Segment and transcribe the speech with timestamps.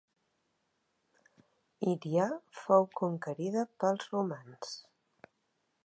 [1.87, 2.25] Hyria
[2.63, 4.77] fou conquerida pels romans.